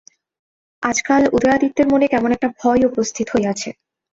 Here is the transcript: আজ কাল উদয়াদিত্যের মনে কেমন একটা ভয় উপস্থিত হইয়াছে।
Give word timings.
আজ 0.83 0.97
কাল 1.01 1.23
উদয়াদিত্যের 1.33 1.87
মনে 1.89 2.05
কেমন 2.07 2.29
একটা 2.31 2.49
ভয় 2.59 2.81
উপস্থিত 2.89 3.27
হইয়াছে। 3.33 3.69